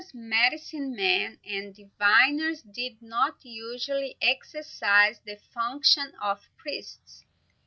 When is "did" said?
2.63-2.99